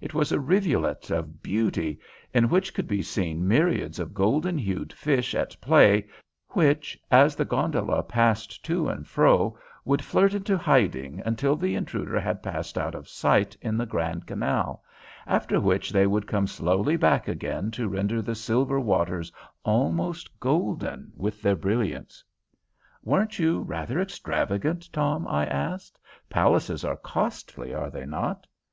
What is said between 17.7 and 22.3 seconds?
to render the silver waters almost golden with their brilliance."